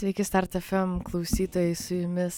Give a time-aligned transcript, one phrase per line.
[0.00, 2.36] Sveiki, Start FM klausytojai, su jumis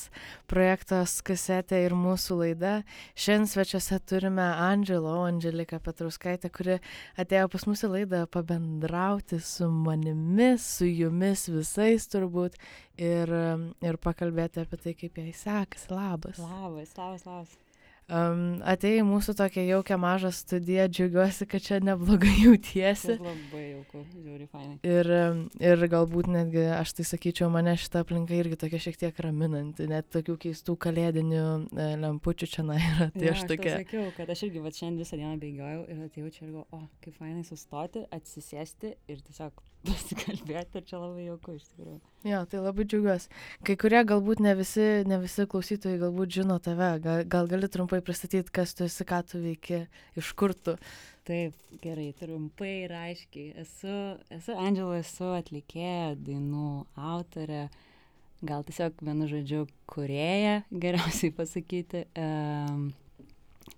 [0.51, 2.73] projektas kasetė ir mūsų laida.
[3.15, 6.81] Šiandien svečiuose turime Andželo, Andželiką Petruskaitę, kuri
[7.15, 12.59] atėjo pas mūsų laidą pabendrauti su manimi, su jumis visais turbūt
[12.99, 13.31] ir,
[13.79, 15.93] ir pakalbėti apie tai, kaip jai sekasi.
[15.95, 16.43] Labas.
[16.43, 17.62] Labas, labas, labas.
[18.11, 23.15] Um, atėjai mūsų tokią jaukę mažą studiją, džiaugiuosi, kad čia neblogai jautiesi.
[23.15, 24.75] Labai jauku, žiūri, fainai.
[24.85, 25.11] Ir,
[25.63, 30.11] ir galbūt netgi, aš tai sakyčiau, mane šitą aplinką irgi tokia šiek tiek raminanti, net
[30.13, 33.09] tokių keistų kalėdinių e, lempučių čia na yra.
[33.15, 33.77] Tai ja, aš tokia.
[33.79, 36.69] Aš sakiau, kad aš irgi va šiandien visą dieną bėgiojau ir atėjau čia ir galvoju,
[36.75, 42.01] o, kaip fainai sustoti, atsisėsti ir tiesiog pasikalbėti, ir čia labai jauku iš tikrųjų.
[42.23, 43.31] Jo, tai labai džiaugiuosi.
[43.67, 47.99] Kai kurie galbūt ne visi, ne visi klausytojai galbūt žino tave, gal, gal gali trumpai
[48.07, 49.81] pristatyti, kas tu esi, ką tu veiki,
[50.21, 50.77] iš kur tu.
[51.27, 53.49] Taip, gerai, trumpai ir aiškiai.
[53.65, 53.95] Esu,
[54.39, 56.69] esu Angela, esu atlikėja, dainų
[57.11, 57.65] autorė,
[58.47, 62.87] gal tiesiog vienu žodžiu kurėja, geriausiai pasakyti, um,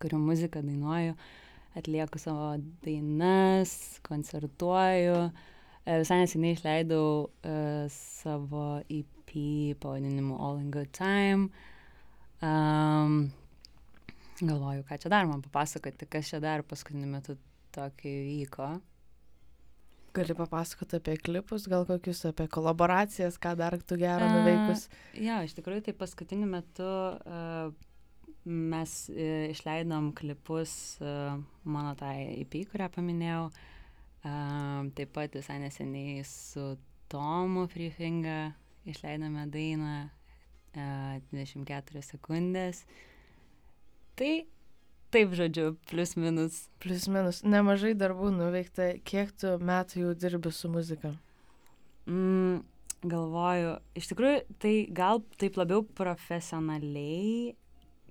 [0.05, 1.17] kuriu muziką dainuoju,
[1.81, 2.53] atlieku savo
[2.85, 5.19] dainas, koncertuoju.
[5.25, 5.51] Uh,
[5.85, 9.35] visai neseniai išleidau uh, savo EP
[9.81, 11.51] pavadinimu All in Good Time.
[12.45, 13.29] Um,
[14.41, 17.37] galvoju, ką čia dar man papasakoti, kas čia dar paskutiniu metu
[17.77, 18.71] tokį vyko.
[20.15, 24.87] Gali papasakoti apie klipus, gal kokius, apie kolaboracijas, ką dar tu gerą nuveikus.
[24.89, 27.69] Uh, jo, iš tikrųjų, tai paskutiniu metu uh,
[28.45, 31.37] mes uh, išleidom klipus uh,
[31.69, 33.47] mano tai EP, kurią paminėjau.
[33.51, 33.71] Uh,
[34.25, 36.79] Um, taip pat visai neseniai su
[37.13, 38.55] Tomu Freefinga
[38.89, 42.87] išleidome dainą uh, 24 sekundės.
[44.17, 44.31] Tai
[45.13, 46.63] taip žodžiu, plus minus.
[46.81, 47.43] Plus minus.
[47.45, 48.95] Nemažai darbų nuveikta.
[49.05, 51.13] Kiek tu metų jau dirbi su muzika?
[52.09, 52.65] Mm,
[53.05, 57.53] galvoju, iš tikrųjų, tai gal taip labiau profesionaliai,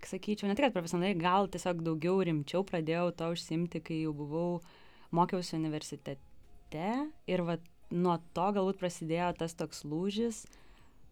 [0.05, 4.79] sakyčiau, ne tik profesionaliai, gal tiesiog daugiau rimčiau pradėjau to užsimti, kai jau buvau uh,
[5.13, 6.89] mokiausi universitete
[7.29, 7.63] ir vat
[7.93, 10.43] nuo to galbūt prasidėjo tas toks lūžis,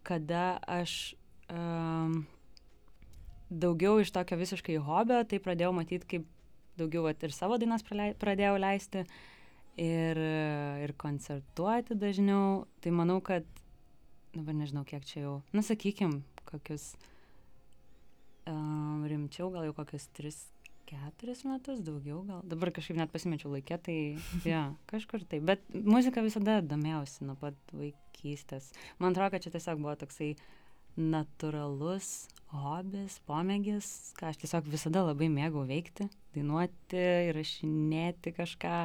[0.08, 1.14] kada aš
[1.54, 2.24] um,
[3.52, 6.26] daugiau iš tokio visiškai hobio, tai pradėjau matyti, kaip
[6.80, 9.04] daugiau vat, ir savo dainas pradėjau leisti
[9.78, 10.22] ir,
[10.82, 12.66] ir koncertuoti dažniau.
[12.82, 13.46] Tai manau, kad,
[14.34, 16.94] dabar nežinau, kiek čia jau, nu sakykim, kokius
[18.50, 20.42] um, rimčiau, gal jau kokius tris
[20.92, 22.42] keturis metus daugiau gal.
[22.48, 23.98] Dabar kažkaip net pasimečiau laike tai
[24.52, 25.46] jo kažkur taip.
[25.48, 28.72] Bet muzika visada domėjausi nuo pat vaikystės.
[29.00, 30.34] Man atrodo kad čia tiesiog buvo toksai
[31.00, 38.76] natūralus hobis pomėgis ką aš tiesiog visada labai mėgau veikti dainuoti įrašinėti kažką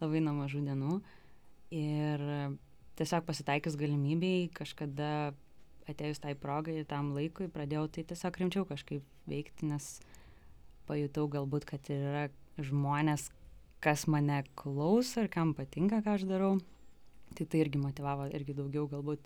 [0.00, 0.98] labai nuo mažų dienų.
[1.76, 2.24] Ir
[3.00, 5.32] tiesiog pasitaikius galimybei kažkada
[5.88, 9.96] atėjus tai progai tam laikui pradėjau tai tiesiog rimčiau kažkaip veikti nes
[10.92, 12.28] pajutau galbūt, kad yra
[12.60, 13.30] žmonės,
[13.82, 16.54] kas mane klauso ir kam patinka, ką aš darau.
[17.32, 19.24] Tai tai irgi motivavo, irgi daugiau galbūt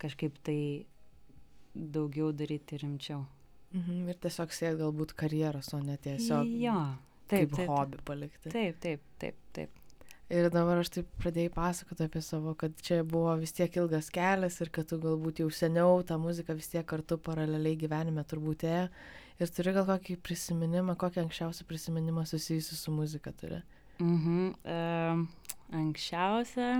[0.00, 0.60] kažkaip tai
[1.74, 3.24] daugiau daryti rimčiau.
[3.70, 6.78] Mhm, ir tiesiog sėt galbūt karjeros, o ne tiesiog jo,
[7.30, 8.52] taip, kaip taip, hobį palikti.
[8.52, 9.79] Taip, taip, taip, taip.
[10.30, 14.60] Ir dabar aš taip pradėjai pasakoti apie savo, kad čia buvo vis tiek ilgas kelias
[14.62, 18.84] ir kad tu galbūt jau seniau tą muziką vis tiek kartu paraleliai gyvenime turbūt ėjo.
[19.42, 23.58] Ir turi gal kokį prisiminimą, kokį anksčiausią prisiminimą susijusiu su muzika turi?
[23.98, 24.54] Mhm.
[24.62, 25.26] Uh,
[25.80, 26.70] anksčiausia.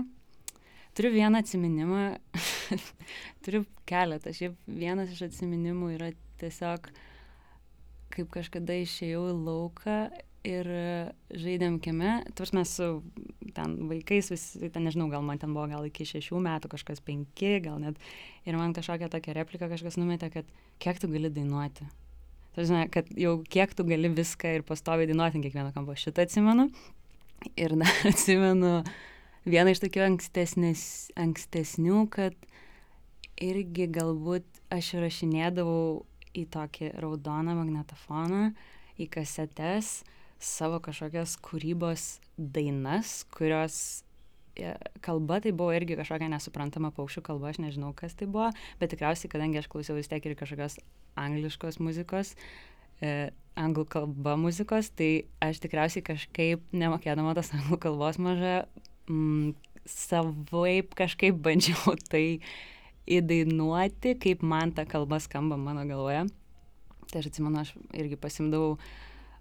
[0.94, 2.06] Turiu vieną atsiminimą.
[3.42, 4.30] turiu keletą.
[4.36, 6.86] Šiaip vienas iš atsiminimų yra tiesiog,
[8.14, 10.00] kaip kažkada išėjau į lauką
[10.46, 10.68] ir
[11.36, 12.88] žaidėm kieme, tuos mes su
[13.60, 17.58] ten vaikais, visi, ten nežinau, gal man ten buvo gal iki šešių metų, kažkas penki,
[17.64, 18.00] gal net.
[18.48, 20.48] Ir man kažkokią tokią repliką kažkas numetė, kad
[20.82, 21.88] kiek tu gali dainuoti.
[22.56, 25.94] Tai žinai, kad jau kiek tu gali viską ir pastoviai dainuoti ant kiekvieno kampo.
[25.94, 26.70] Šitą atsimenu.
[27.60, 28.80] Ir dar atsimenu
[29.48, 32.36] vieną iš tokių ankstesnių, kad
[33.40, 36.02] irgi galbūt aš įrašinėdavau
[36.36, 38.50] į tokį raudoną magnetofoną,
[39.00, 40.00] į kasetes
[40.40, 43.76] savo kažkokias kūrybos dainas, kurios
[44.56, 44.72] e,
[45.04, 48.48] kalba tai buvo irgi kažkokia nesuprantama paukščių kalba, aš nežinau, kas tai buvo,
[48.80, 50.78] bet tikriausiai, kadangi aš klausiau vis tiek ir kažkokios
[51.20, 52.32] angliškos muzikos,
[53.04, 58.62] e, anglų kalba muzikos, tai aš tikriausiai kažkaip, nemokėdama tos anglų kalbos mažą,
[59.10, 59.52] mm,
[59.88, 62.40] savaip kažkaip bandžiau tai
[63.10, 66.26] įdainuoti, kaip man ta kalba skamba mano galvoje.
[67.10, 68.76] Tai aš atsimenu, aš irgi pasimdavau,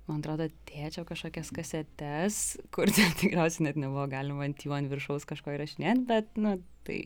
[0.09, 2.39] man atrodo, tėčio kažkokias kasetes,
[2.75, 6.57] kur ten tikriausiai net nebuvo galima ant jų ant viršaus kažko įrašinėti, bet, nu,
[6.87, 7.01] tai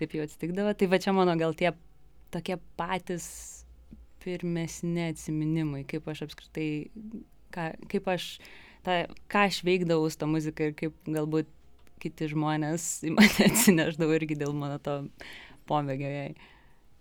[0.00, 0.74] taip jau atsitikdavo.
[0.76, 1.72] Tai va čia mano gal tie
[2.34, 3.28] tokie patys
[4.24, 6.68] pirmesni atsiminimai, kaip aš apskritai,
[7.54, 8.30] ką, kaip aš,
[8.86, 11.52] ta, ką aš veikdavau su tą muziką ir kaip galbūt
[12.02, 14.98] kiti žmonės į mane atsineždavo irgi dėl mano to
[15.70, 16.30] pomėgio jai.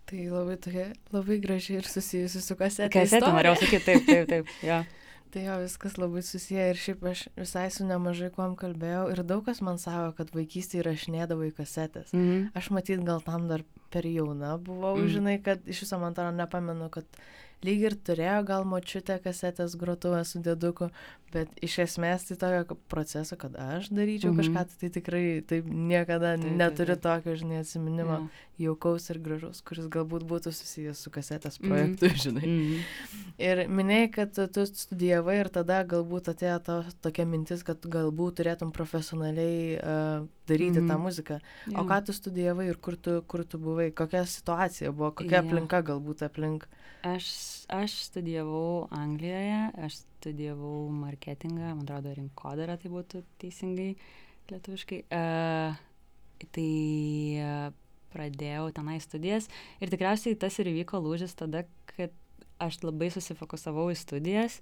[0.06, 2.92] Tai labai tokia, labai gražiai ir susijusi su kasetė.
[2.94, 4.52] Kasetė, norėjau sakyti, taip, taip, taip.
[4.62, 4.84] Ja.
[5.32, 9.44] Tai jo viskas labai susiję ir šiaip aš visai su nemažai kuom kalbėjau ir daug
[9.46, 12.14] kas man sako, kad vaikystėje rašinėdavo į kasetės.
[12.14, 12.50] Mm -hmm.
[12.56, 15.08] Aš matyt gal tam dar per jauna buvau, Mm.
[15.08, 17.06] žinai, kad iš viso man atrodo nepamenu, kad
[17.64, 20.90] lyg ir turėjo gal močiutė kasetės grotuvę su dėduku,
[21.34, 24.40] bet iš esmės tai tokio proceso, kad aš daryčiau Mhm.
[24.42, 27.02] kažką, tai, tai tikrai taip niekada taip, neturiu taip.
[27.24, 28.28] tokio, žinai, atsiminimo Ja.
[28.68, 31.70] jaukaus ir gražaus, kuris galbūt būtų susijęs su kasetės Mhm.
[31.70, 32.46] projektu, žinai.
[32.46, 32.84] Mhm.
[33.38, 38.36] Ir minėjai, kad tu- tu studijavai ir tada galbūt atėjo to, tokia mintis, kad galbūt
[38.40, 40.88] turėtum profesionaliai uh, daryti Mhm.
[40.90, 41.40] tą muziką.
[41.68, 41.80] Jo.
[41.80, 45.44] O ką tu studijavai ir kur tu, kur tu buvai, kokia situacija buvo, kokia Jo.
[45.48, 46.68] aplinka galbūt aplink.
[47.04, 53.96] Aš, aš studijavau Anglijoje, aš studijavau marketingą, man atrodo, rinkodarą tai būtų teisingai
[54.50, 55.04] lietuviškai.
[55.12, 55.76] Uh,
[56.52, 56.72] tai
[57.42, 57.72] uh,
[58.14, 59.48] pradėjau tenai studijas
[59.82, 61.66] ir tikriausiai tas ir įvyko lūžis tada,
[61.96, 62.12] kad
[62.60, 64.62] aš labai susifokusavau į studijas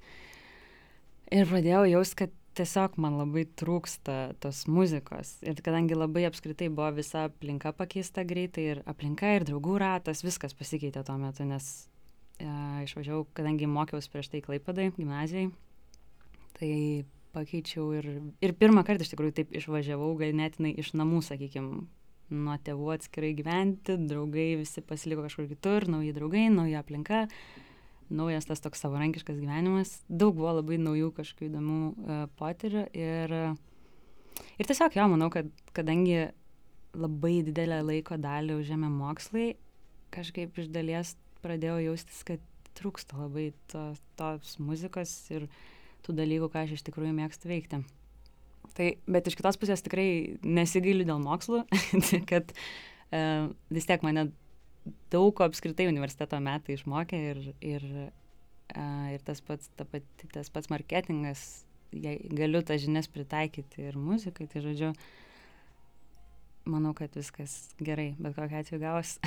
[1.31, 5.35] ir pradėjau jaust, kad tiesiog man labai trūksta tos muzikos.
[5.45, 10.55] Ir kadangi labai apskritai buvo visa aplinka pakeista greitai ir aplinka ir draugų ratas, viskas
[10.57, 11.71] pasikeitė tuo metu, nes
[12.39, 12.47] e,
[12.85, 15.50] išvažiavau, kadangi mokiausi prieš tai Klaipadai, gimnazijai,
[16.59, 16.71] tai
[17.33, 18.07] pakeičiau ir,
[18.45, 21.83] ir pirmą kartą iš tikrųjų taip išvažiavau ganėtinai iš namų, sakykime,
[22.33, 27.25] nuo tėvų atskirai gyventi, draugai visi pasiliko kažkur kitur, nauji draugai, nauja aplinka,
[28.11, 33.35] naujas tas toks savarankiškas gyvenimas, daug buvo labai naujų kažkokių įdomių uh, potyrių ir,
[34.59, 36.31] ir tiesiog jo, manau, kad kadangi
[36.94, 39.53] labai didelę laiko dalį užėmė mokslai,
[40.13, 42.44] kažkaip iš dalies pradėjau jaustis, kad
[42.77, 45.47] trūksta labai to, tos muzikos ir
[46.05, 47.81] tų dalykų, ką aš iš tikrųjų mėgstu veikti.
[48.73, 51.63] Tai, bet iš kitos pusės tikrai nesigailiu dėl mokslų,
[52.31, 54.31] kad uh, vis tiek mane
[55.13, 57.85] daug ko apskritai universiteto metai išmokė ir, ir,
[58.75, 61.63] uh, ir tas, pats, ta pati, tas pats marketingas,
[61.94, 64.94] galiu tas žinias pritaikyti ir muzikai, tai žodžiu,
[66.65, 69.18] manau, kad viskas gerai, bet kokia atveju gaus.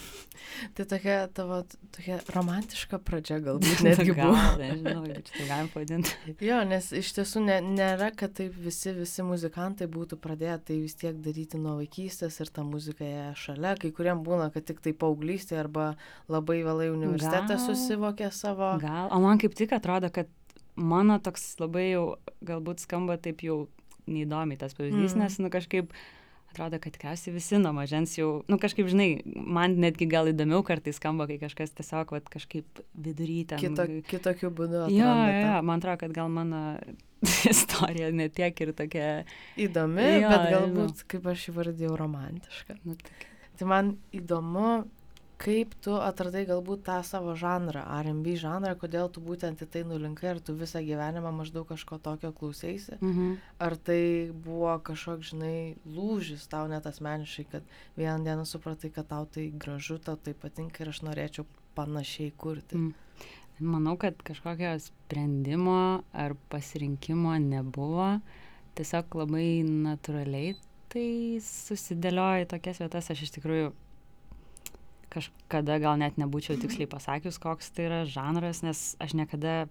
[0.74, 1.58] tai tokia tavo
[1.92, 4.32] tokia romantiška pradžia galbūt netgi buvo.
[4.32, 6.14] Gal, nežinau, čia tai galim pavadinti.
[6.48, 10.96] jo, nes iš tiesų ne, nėra, kad taip visi, visi muzikantai būtų pradėję tai vis
[11.00, 13.74] tiek daryti nuo vaikystės ir ta muzika ją šalia.
[13.80, 15.90] Kai kuriem būna, kad tik tai paauglystė arba
[16.32, 17.64] labai vėlai universitetą Gal.
[17.68, 18.74] susivokė savo.
[18.82, 20.30] Gal, o man kaip tik atrodo, kad
[20.80, 22.06] mano toks labai jau
[22.46, 23.66] galbūt skamba taip jau
[24.10, 25.20] neįdomiai tas pavyzdys, Mm.
[25.22, 25.92] nes, nu, kažkaip
[26.50, 30.98] atrodo, kad tikriausiai visi nuo mažens jau, nu, kažkaip, žinai, man netgi gal įdomiau kartais
[31.00, 33.62] skamba, kai kažkas tiesiog, vat, kažkaip vidury ten.
[33.62, 34.84] Kito, kitokiu būdu.
[34.92, 35.54] Jo, atranda jo, tą.
[35.54, 36.62] jo, man atrodo, kad gal mano
[37.52, 39.08] istorija netiek ir tokia,
[39.60, 42.80] Įdomi, Jo, bet galbūt, kaip aš įvardėjau, romantiška.
[42.84, 43.28] nu, tokia.
[43.60, 44.68] Tai man įdomu,
[45.40, 50.34] kaip tu atradai galbūt tą savo žanrą, RB žanrą, kodėl tu būtent į tai nulinkai,
[50.34, 53.38] ar tu visą gyvenimą maždaug kažko tokio klausėsi, Mhm.
[53.58, 57.62] ar tai buvo kažkoks, žinai, lūžis tau net asmeniškai, kad
[57.96, 62.76] vieną dieną supratai, kad tau tai gražu, tau tai patinka ir aš norėčiau panašiai kurti.
[62.76, 62.94] Mm.
[63.60, 68.20] Manau, kad kažkokio sprendimo ar pasirinkimo nebuvo.
[68.74, 70.54] Tiesiog labai natūraliai
[70.88, 73.10] tai susidėlioja į tokias vietas.
[73.12, 73.72] Aš iš tikrųjų
[75.10, 79.64] kažkada gal net nebūčiau tiksliai pasakius, koks tai yra žanras, nes aš niekada,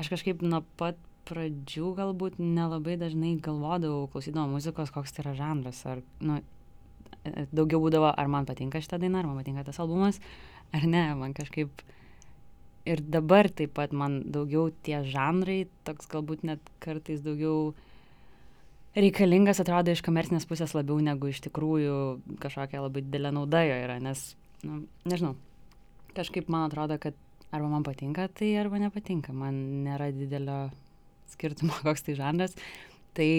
[0.00, 5.84] aš kažkaip nuo pat pradžių galbūt nelabai dažnai galvodavau, klausydama muzikos, koks tai yra žanras.
[5.86, 6.40] Ar, nu,
[7.54, 10.18] daugiau būdavo, ar man patinka šitą dainą, ar man patinka tas albumas,
[10.74, 11.84] ar ne, man kažkaip
[12.88, 17.74] ir dabar taip pat man daugiau tie žanrai, toks galbūt net kartais daugiau
[18.96, 21.96] reikalingas atrodo iš komercinės pusės labiau negu iš tikrųjų
[22.42, 24.32] kažkokia labai didelė nauda jo yra, nes,
[24.66, 25.34] nu, nežinau,
[26.16, 27.16] kažkaip man atrodo, kad
[27.52, 29.56] arba man patinka tai, arba nepatinka, man
[29.86, 30.66] nėra didelio
[31.32, 32.56] skirtumo, koks tai žanras.
[33.16, 33.30] Tai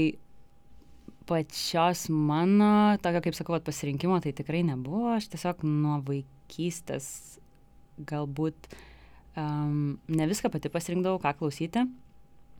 [1.30, 7.08] pačios mano, tokio kaip sakau, pasirinkimo tai tikrai nebuvo, aš tiesiog nuo vaikystės
[8.10, 8.70] galbūt
[9.38, 11.86] um, ne viską pati pasirinkdavau, ką klausyti.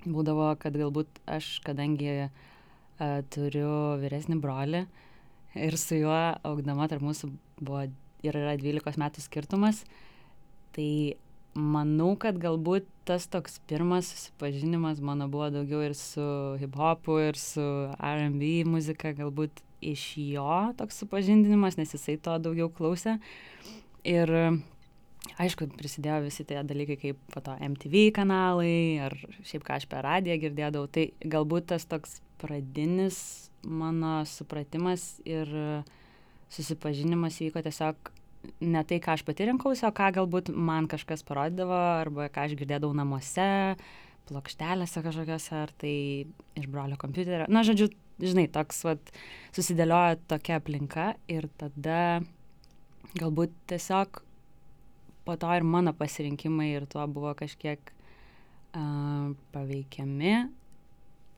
[0.04, 2.50] Būdavo, kad galbūt aš, kadangi uh,
[3.34, 4.86] turiu vyresnį brolį
[5.56, 7.30] ir su juo augdama tarp mūsų
[7.62, 7.86] buvo
[8.24, 9.84] ir yra 12 metų skirtumas,
[10.74, 11.18] tai
[11.54, 16.24] manau, kad galbūt tas toks pirmas susipažinimas mano buvo daugiau ir su
[16.62, 23.20] hip-hopu, ir su RB muzika, galbūt iš jo toks supažindinimas, nes jisai to daugiau klausė.
[24.08, 24.32] Ir
[25.40, 30.04] aišku, prisidėjo visi tie dalykai kaip po to MTV kanalai ar šiaip ką aš per
[30.08, 30.90] radiją girdėdavau.
[30.92, 33.18] Tai galbūt tas toks pradinis
[33.64, 35.50] mano supratimas ir
[36.52, 38.12] susipažinimas vyko tiesiog
[38.60, 42.58] ne tai, ką aš pati rinkausi, o ką galbūt man kažkas parodydavo arba ką aš
[42.60, 43.48] girdėdavau namuose,
[44.28, 45.96] plokštelėse kažkokiose, ar tai
[46.60, 47.48] iš brolio kompiuterio.
[47.52, 47.90] Na, žodžiu,
[48.24, 49.14] žinai, toks vat,
[49.56, 52.22] susidėlioja tokia aplinka ir tada
[53.20, 54.24] galbūt tiesiog
[55.24, 57.80] po to ir mano pasirinkimai ir tuo buvo kažkiek
[58.76, 60.34] uh, paveikiami.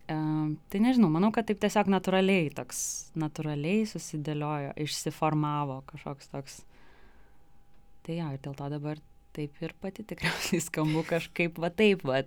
[0.06, 2.80] Tai nežinau, manau, kad taip tiesiog natūraliai, toks
[3.18, 6.60] natūraliai susidėliojo, išsiformavo kažkoks toks.
[8.06, 9.02] Tai jo, ir dėl to dabar
[9.36, 12.22] taip ir pati tikriausiai skambu kažkaip va taip, va.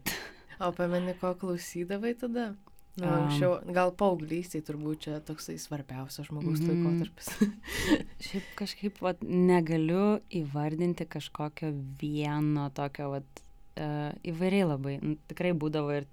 [0.58, 2.50] O pameni, ko klausydavai tada?
[2.99, 6.70] Nu, anksčiau, gal paauglystėje turbūt čia toksai svarbiausias žmogaus mm.
[6.73, 7.28] laikotarpis.
[8.26, 11.70] Šiaip kažkaip vat, negaliu įvardinti kažkokio
[12.00, 13.42] vieno tokio, vat,
[13.78, 14.97] uh, įvairiai labai.
[15.04, 16.08] Nu, tikrai būdavo ir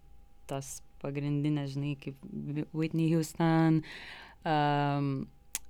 [0.45, 3.83] tas pagrindinės, žinai, kaip Whitney Houston.
[4.45, 5.13] Um,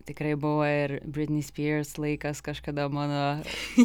[0.06, 3.42] tikrai buvo ir Britney Spears laikas kažkada mano.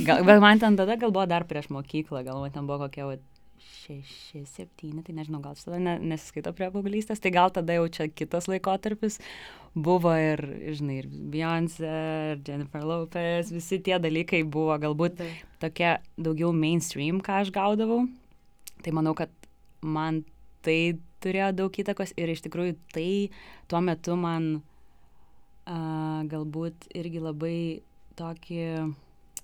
[0.06, 3.08] Gal, bet man ten tada gal buvo dar prieš mokyklą, gal man ten buvo kokia
[3.08, 3.24] vat,
[3.60, 8.06] šeši, septyni, tai nežinau, gal tada ne, nesiskaito prie paauglystės, tai gal tada jau čia
[8.12, 9.18] kitas laikotarpis
[9.74, 10.42] buvo ir,
[10.76, 11.90] žinai, ir Beyoncé,
[12.34, 15.30] ir Jennifer Lopez, visi tie dalykai buvo galbūt tai.
[15.62, 18.04] tokie daugiau mainstream, ką aš gaudavau.
[18.80, 19.30] Tai manau, kad
[19.82, 20.24] man
[20.64, 23.10] tai turėjo daug įtakos ir iš tikrųjų tai
[23.70, 24.50] tuo metu man
[25.64, 27.58] a, galbūt irgi labai
[28.20, 28.64] tokį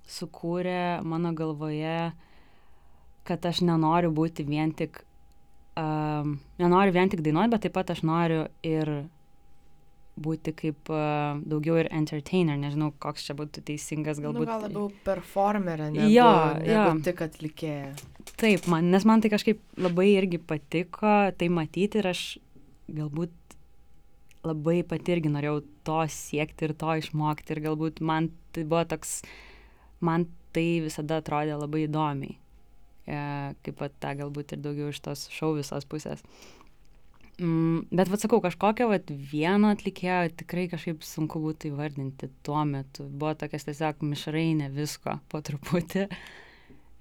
[0.06, 2.12] sukūrė mano galvoje
[3.26, 5.00] kad aš nenoriu būti vien tik,
[5.80, 6.28] uh,
[6.62, 8.92] nenoriu vien tik dainuoti, bet taip pat aš noriu ir
[10.16, 14.46] būti kaip uh, daugiau ir entertainer, nežinau, koks čia būtų teisingas nu, galbūt.
[14.46, 16.30] Nu, gal labiau performerė, negu, jo,
[16.64, 16.84] jo.
[17.04, 17.90] tik atlikėja.
[18.40, 22.24] Taip, man, nes man tai kažkaip labai irgi patiko tai matyti ir aš
[22.92, 23.34] galbūt
[24.46, 29.20] labai pati irgi norėjau to siekti ir to išmokti ir galbūt man tai buvo toks,
[30.04, 32.36] man tai visada atrodė labai įdomiai
[33.06, 33.18] e,
[33.64, 36.24] kaip pat tą galbūt ir daugiau iš tos šau visos pusės.
[37.36, 43.04] Mm, bet, vad sakau, kažkokio vat, vieno atlikėjo tikrai kažkaip sunku būtų įvardinti tuo metu.
[43.12, 46.06] Buvo tokias tiesiog mišrainė visko po truputį.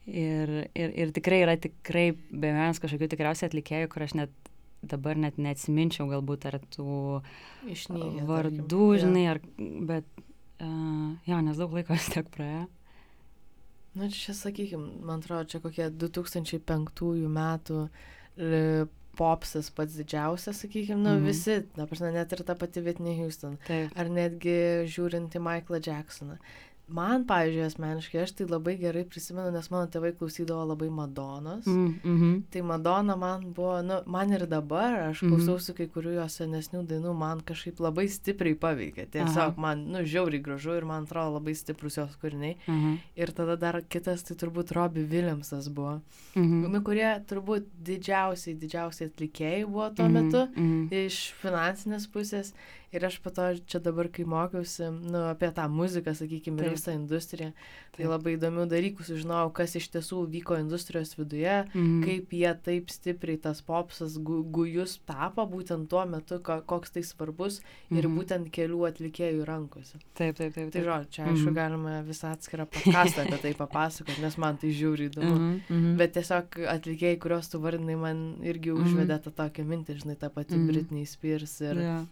[0.06, 4.52] Ir, ir, ir tikrai yra tikrai be vienas kažkokių tikriausiai atlikėjų, kur aš net
[4.86, 7.22] dabar net neatsiminčiau galbūt ar tų
[7.72, 9.00] Išnygė, vardų, tarkim.
[9.02, 9.40] žinai, ar,
[9.90, 10.20] bet,
[10.60, 12.68] uh, jo, nes daug laiko vis tiek praėjo.
[13.96, 17.80] Na, čia, sakykime, man atrodo, čia kokie 2005 metų
[19.16, 21.26] popsas pats didžiausias, sakykime, nu, Mhm.
[21.26, 23.58] visi, na, prasme, net ir ta pati Whitney Houston.
[23.68, 23.92] Taip.
[23.96, 26.38] Ar netgi žiūrint į Michaelą Jacksoną.
[26.88, 31.66] Man, pavyzdžiui, asmeniškai, aš tai labai gerai prisimenu, nes mano tėvai klausydavo labai Madonos.
[31.66, 32.36] Mm, mhm.
[32.54, 35.32] Tai Madonna man buvo, nu, man ir dabar, aš Mhm.
[35.34, 39.08] klausausi kai kurių jos senesnių dainų, man kažkaip labai stipriai paveikė.
[39.10, 39.56] Tiesiog Aha.
[39.58, 42.56] man, nu, žiauriai gražu ir man atrodo labai stiprus jos kūriniai.
[42.68, 43.00] Mhm.
[43.16, 46.02] Ir tada dar kitas, tai turbūt Robbie Williamsas buvo.
[46.36, 46.72] Mhm.
[46.72, 50.88] Nu, kurie turbūt didžiausiai, didžiausiai atlikėjai buvo tuo Mhm, metu mhm.
[50.94, 52.54] iš finansinės pusės.
[52.96, 56.94] Ir aš po to čia dabar, kai mokiausi nu, apie tą muziką, sakykime, ir visą
[56.96, 57.50] industriją,
[57.92, 58.08] tai Taip.
[58.14, 62.04] labai įdomių dalykų sužinojau, kas iš tiesų vyko industrijos viduje, Mhm.
[62.06, 67.04] kaip jie taip stipriai tas popsas gu, gujus tapo būtent tuo metu, ko, koks tai
[67.04, 67.60] svarbus
[67.92, 68.16] ir Mhm.
[68.18, 70.00] būtent kelių atlikėjų rankose.
[70.16, 70.72] Taip, taip, taip.
[70.72, 70.86] Tai taip.
[70.86, 71.56] žodžiu, čia aišku Mhm.
[71.56, 75.36] galima visą atskirą podcastą apie tai papasakoti, nes man tai žiūri įdomu.
[75.36, 75.98] Mhm, mhm.
[75.98, 76.48] Bet tiesiog
[76.78, 78.84] atlikėjai, kuriuos tu vardinai, man irgi Mhm.
[78.86, 80.68] užvedė tą tokią mintį, žinai, tą patį Mhm.
[80.72, 82.08] Britney Spears ir, Jo,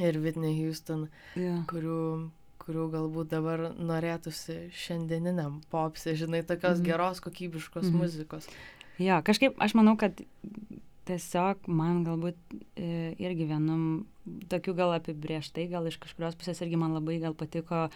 [0.00, 1.58] ir Whitney Houston, jo.
[1.70, 1.98] kurių,
[2.64, 6.86] kurių galbūt dabar norėtųsi šiandieniniam popse, žinai, tokios Mhm.
[6.90, 7.98] geros, kokybiškos Mhm.
[8.02, 8.48] muzikos.
[9.00, 10.18] Jo, kažkaip aš manau, kad
[11.08, 12.36] tiesiog man galbūt
[12.76, 14.06] e, irgi vienam,
[14.52, 17.88] tokių gal apibrieštai, gal iš kažkurios pusės irgi man labai gal patiko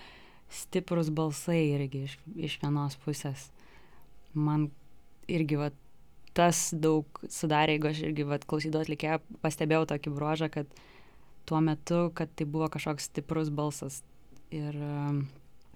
[0.50, 3.50] stiprus balsai irgi iš, iš vienos pusės.
[4.34, 4.70] Man
[5.28, 5.70] irgi va,
[6.34, 10.66] tas daug sudarė, jeigu aš irgi va, klausydavau atlikėją, pastebėjau tokį bruožą, kad
[11.46, 14.02] tuo metu, kad tai buvo kažkoks stiprus balsas.
[14.54, 15.24] Ir um,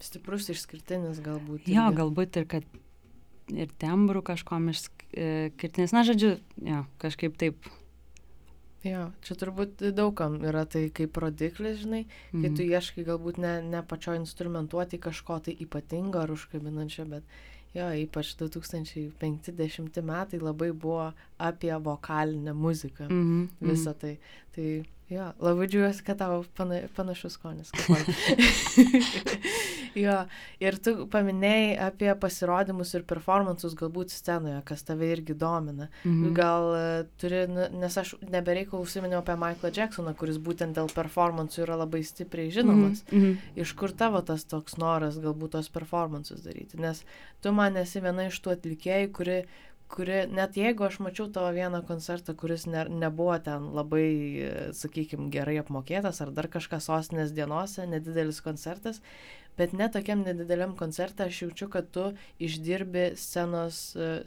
[0.00, 1.66] Stiprus išskirtinis galbūt.
[1.66, 1.96] jo, irgi.
[1.98, 2.64] galbūt ir kad
[3.50, 7.56] ir tembrų kažkom išskirtinis, na, žodžiu, jo, kažkaip taip.
[8.86, 12.70] Jo, čia turbūt daugam yra tai kaip rodiklis, žinai, kai tu Mhm.
[12.70, 17.24] ieškai galbūt ne, ne pačio instrumentuoti kažko tai ypatingo ar užkabinančio, bet
[17.74, 23.08] jo, ypač 2050 metai labai buvo apie vokalinę muziką.
[23.10, 24.18] Mhm, Visą tai.
[24.54, 27.70] Tai Jo, labai džiugiuosi, kad tavo pana, panašus skonis.
[30.04, 30.16] jo,
[30.60, 35.88] ir tu paminėjai apie pasirodymus ir performansus galbūt scenoje, kas tave irgi domina.
[36.02, 36.34] Mhm.
[36.36, 36.90] Gal uh,
[37.22, 42.52] turi, nes aš nebereikalų užsiminiau apie Michaelą Jacksoną, kuris būtent dėl performansų yra labai stipriai
[42.52, 43.00] žinomas.
[43.08, 43.22] Mhm.
[43.22, 43.56] Mhm.
[43.64, 46.76] Iš kur tavo tas toks noras galbūt tos performansus daryti?
[46.84, 47.00] Nes
[47.40, 49.40] tu man esi viena iš tų atlikėjų, kuri
[49.88, 54.06] kuri, net jeigu aš mačiau tavo vieną koncertą, kuris ne, nebuvo ten labai,
[54.76, 59.00] sakykime, gerai apmokėtas ar dar kažkas sostinės dienose, nedidelis koncertas,
[59.58, 62.04] bet net tokiam nedideliam koncerte aš jaučiu, kad tu
[62.38, 63.80] išdirbi scenos,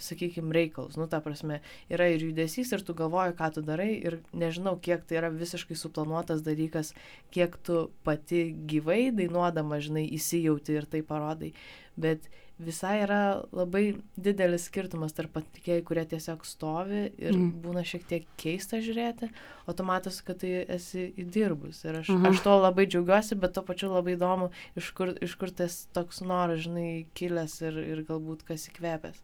[0.03, 0.97] sakykime, reikalus.
[0.99, 1.61] Nu, ta prasme,
[1.93, 5.77] yra ir judesys, ir tu galvoji, ką tu darai, ir nežinau, kiek tai yra visiškai
[5.79, 6.91] suplanuotas dalykas,
[7.31, 11.53] kiek tu pati gyvai dainuodama, žinai, įsijauti ir tai parodai.
[11.95, 12.27] Bet
[12.65, 13.19] visai yra
[13.55, 17.49] labai didelis skirtumas tarp atlikėjų, kurie tiesiog stovi ir mm.
[17.63, 19.31] būna šiek tiek keista žiūrėti,
[19.65, 21.83] o tu matosi, kad tai esi įdirbus.
[21.87, 22.31] Ir aš, Aha.
[22.31, 26.23] aš to labai džiaugiuosi, bet to pačiu labai įdomu, iš kur, iš kur tas toks
[26.25, 29.21] noras, žinai, kilęs ir, ir galbūt kas įkvėpęs.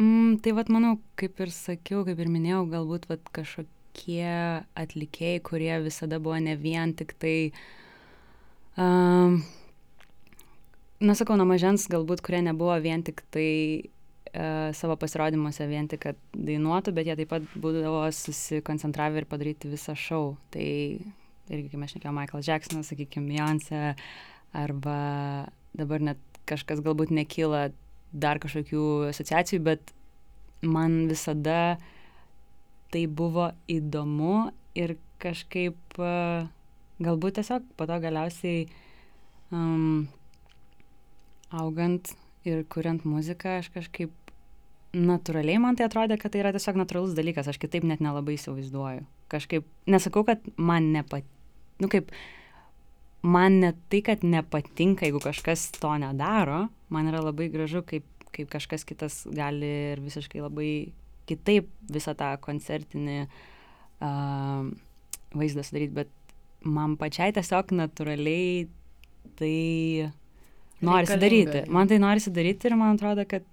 [0.00, 4.28] Mm, tai vad manau, kaip ir sakiau, kaip ir minėjau, galbūt vat, kažkokie
[4.78, 7.36] atlikėjai, kurie visada buvo ne vien tik tai...
[8.80, 9.42] Um,
[11.02, 13.48] na sakau, nuo mažens galbūt, kurie nebuvo vien tik tai
[13.82, 19.70] uh, savo pasirodymuose, vien tik, kad dainuotų, bet jie taip pat būdavo susikoncentravę ir padaryti
[19.72, 20.36] visą šou.
[20.54, 20.66] Tai
[21.52, 23.94] irgi, kaip aš nekėjau, Michael Jacksonas, sakykime, Beyoncé,
[24.56, 24.98] arba
[25.76, 27.70] dabar net kažkas galbūt nekyla
[28.12, 29.92] dar kažkokių asociacijų, bet
[30.62, 31.78] man visada
[32.92, 36.44] tai buvo įdomu ir kažkaip uh,
[37.02, 38.66] galbūt tiesiog po to galiausiai
[39.50, 40.08] um,
[41.52, 42.12] augant
[42.48, 44.12] ir kuriant muziką, aš kažkaip
[44.92, 49.06] natūraliai man tai atrodė, kad tai yra tiesiog natūralus dalykas, aš kitaip net nelabai įsivaizduoju.
[49.32, 51.30] Kažkaip, nesakau, kad man nepatinka,
[51.80, 52.10] nu kaip,
[53.24, 58.50] man ne tai, kad nepatinka, jeigu kažkas to nedaro, man yra labai gražu, kaip, kaip
[58.52, 60.72] kažkas kitas gali ir visiškai labai
[61.28, 64.68] kitaip visą tą koncertinį uh,
[65.32, 66.10] vaizdą sudaryti, bet
[66.66, 68.66] man pačiai tiesiog natūraliai
[69.38, 70.12] tai
[70.86, 71.64] norisi daryti.
[71.72, 73.46] Man tai norisi daryti ir man atrodo, kad,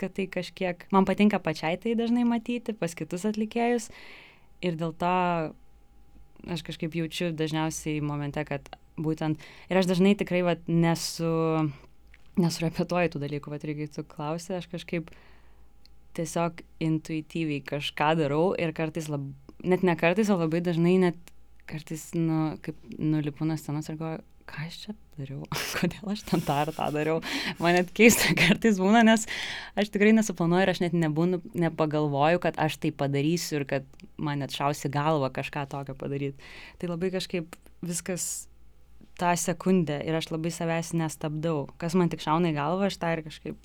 [0.00, 3.90] kad tai kažkiek, man patinka pačiai tai dažnai matyti pas kitus atlikėjus
[4.64, 5.14] ir dėl to
[6.50, 8.68] aš kažkaip jaučiu dažniausiai momente, kad
[9.00, 11.30] būtent, ir aš dažnai tikrai vat, nesu,
[12.40, 15.10] nesurepetuoju tų dalykų, vat irgi tu klausai, aš kažkaip
[16.14, 19.26] tiesiog intuityviai kažką darau ir kartais, lab,
[19.64, 21.32] net ne kartais, o labai dažnai net
[21.70, 25.42] kartais, nu, kaip nulipu nuo scenos ir galvoju, ką aš čia dariau,
[25.78, 27.20] kodėl aš ten tą ar tą dariau.
[27.62, 29.26] Man net keista kartais būna, nes
[29.78, 34.42] aš tikrai nesuplanuoju ir aš net nebūnu, nepagalvoju, kad aš tai padarysiu ir kad man
[34.44, 36.52] net šausi galva kažką tokio padaryti.
[36.80, 38.46] Tai labai kažkaip viskas
[39.20, 41.68] tą sekundę ir aš labai savęs nestabdau.
[41.78, 43.58] Kas man tik šauna į galvą, aš tą ir kažkaip.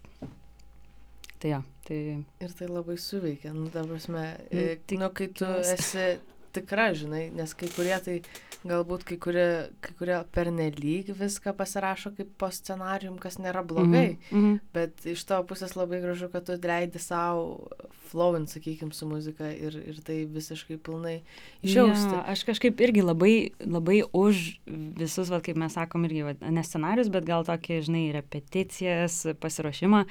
[1.40, 2.00] Tai jo, tai.
[2.44, 6.10] Ir tai labai suveikia, nu, ta prasme, nu, tik, nu, kai tu esi
[6.56, 8.20] tikra, žinai, nes kai kurie tai
[8.68, 9.48] galbūt kai kurie,
[9.84, 14.60] kai kurie pernelyg viską pasirašo kaip po scenarium, kas nėra blogai, mm -hmm.
[14.76, 17.70] bet iš tavo pusės labai gražu, kad tu leidi savo
[18.12, 21.22] flowint, sakykime, su muzika ir, ir tai visiškai pilnai
[21.62, 22.14] išjausti.
[22.14, 26.64] Ja, aš kažkaip irgi labai, labai už visus, va, kaip mes sakom, irgi va, ne
[26.64, 30.06] scenarius, bet gal tokį, žinai, repeticijas, pasiruošimą.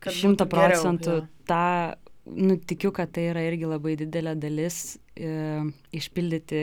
[0.00, 4.98] Šimta procentų tą nu, tikiu, kad tai yra irgi labai didelė dalis
[5.96, 6.62] išpildyti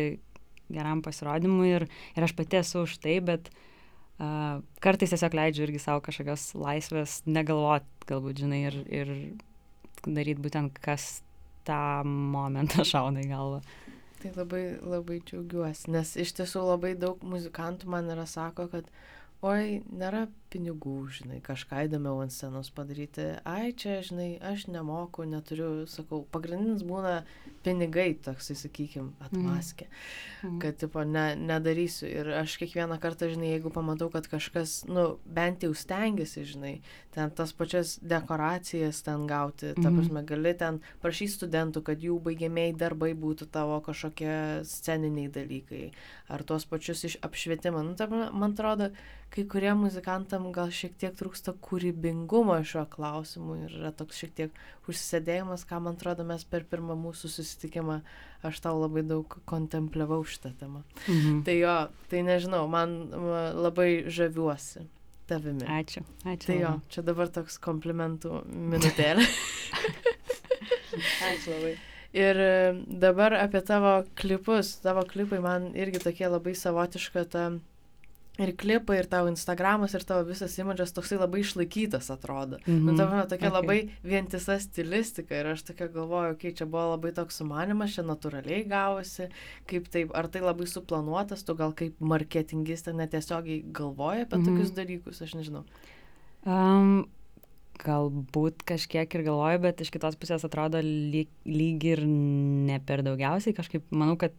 [0.73, 5.81] geram pasirodymui ir, ir aš pati esu už tai, bet uh, kartais tiesiog leidžiu irgi
[5.83, 9.13] savo kažkokios laisvės negalvoti, galbūt, žinai, ir, ir
[10.05, 11.21] daryti būtent kas
[11.67, 13.61] tą momentą šauna į galvą.
[14.17, 18.87] Tai labai, labai džiaugiuosi, nes iš tiesų labai daug muzikantų man yra sako, kad
[19.45, 23.25] oi, nėra pinigų, žinai, kažką įdomiau ant scenos padaryti.
[23.47, 27.21] Ai, čia, žinai, aš nemoku, neturiu, sakau, pagrindinis būna
[27.65, 29.87] pinigai, toksai, sakykim, atmaskė,
[30.45, 30.59] mm.
[30.63, 32.07] kad, tipo, ne, nedarysiu.
[32.07, 36.73] Ir aš kiekvieną kartą, žinai, jeigu pamatau, kad kažkas, nu, bent jau stengiasi, žinai,
[37.17, 39.99] ten tas pačias dekoracijas ten gauti, ta mhm.
[39.99, 45.89] prasme, gali ten prašyti studentų, kad jų baigiamiai darbai būtų tavo kažkokie sceniniai dalykai,
[46.31, 47.83] ar tuos pačius iš apšvietimą.
[47.87, 48.91] Nu, ta, man atrodo,
[49.33, 49.73] kai kurie
[50.37, 54.51] muzikantam gal šiek tiek trūksta kūrybingumo šiuo klausimu ir yra toks šiek tiek
[54.87, 58.01] užsisėdėjimas, ką man atrodo mes per pirmą mūsų susitikimą
[58.43, 60.83] aš tau labai daug kontempliavau šitą temą.
[61.07, 61.43] Mhm.
[61.43, 61.75] Tai jo,
[62.09, 63.09] tai nežinau, man
[63.57, 64.87] labai žaviuosi
[65.27, 65.65] tavimi.
[65.65, 66.03] Ačiū.
[66.23, 66.47] Ačiū.
[66.47, 69.25] Tai jo, čia dabar toks komplimentų minutėlė.
[71.31, 71.77] Ačiū labai.
[72.17, 72.37] Ir
[72.87, 74.77] dabar apie tavo klipus.
[74.81, 77.49] Tavo klipai man irgi tokie labai savotiška ta
[78.37, 82.59] ir klipai, ir tavo Instagramas, ir tavo visas imidžas toksai labai išlaikytas atrodo.
[82.65, 82.85] Mm -hmm.
[82.91, 83.53] Nu, tavo tokia okay.
[83.53, 88.67] labai vientisa stilistika ir aš tokia galvoju, kai čia buvo labai toks sumanimas, čia natūraliai
[88.67, 89.29] gavosi,
[89.65, 94.57] kaip taip, ar tai labai suplanuotas, tu gal kaip marketingistė netiesiogiai galvoji apie mm -hmm.
[94.57, 95.63] tokius dalykus, aš nežinau.
[96.45, 97.05] Um,
[97.83, 103.53] galbūt kažkiek ir galvoju, bet iš kitos pusės atrodo lyg, lyg ir ne per daugiausiai.
[103.53, 104.31] Kažkaip manau, kad